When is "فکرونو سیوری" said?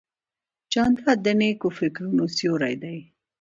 1.79-2.75